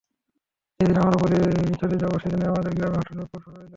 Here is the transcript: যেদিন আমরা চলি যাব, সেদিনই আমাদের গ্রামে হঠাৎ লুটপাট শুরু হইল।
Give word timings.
যেদিন 0.79 0.97
আমরা 0.97 1.17
চলি 1.81 1.95
যাব, 2.01 2.13
সেদিনই 2.21 2.49
আমাদের 2.51 2.71
গ্রামে 2.77 2.97
হঠাৎ 2.97 3.15
লুটপাট 3.17 3.41
শুরু 3.43 3.55
হইল। 3.55 3.69